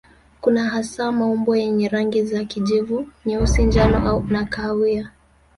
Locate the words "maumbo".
1.11-1.55